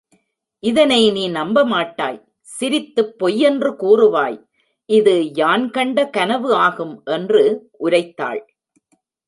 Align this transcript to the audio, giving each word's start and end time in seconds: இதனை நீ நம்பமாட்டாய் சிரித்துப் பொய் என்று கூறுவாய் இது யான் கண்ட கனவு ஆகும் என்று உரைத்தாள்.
இதனை 0.63 1.11
நீ 1.11 1.29
நம்பமாட்டாய் 1.29 2.17
சிரித்துப் 2.41 3.13
பொய் 3.19 3.37
என்று 3.39 3.69
கூறுவாய் 3.73 4.39
இது 4.89 5.31
யான் 5.33 5.69
கண்ட 5.69 6.09
கனவு 6.09 6.53
ஆகும் 6.55 7.01
என்று 7.05 7.43
உரைத்தாள். 7.79 8.41